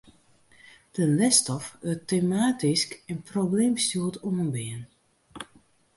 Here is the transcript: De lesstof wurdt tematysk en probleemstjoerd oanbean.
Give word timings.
De 0.95 1.03
lesstof 1.07 1.77
wurdt 1.81 2.07
tematysk 2.11 2.91
en 3.11 3.19
probleemstjoerd 3.31 4.17
oanbean. 4.27 4.81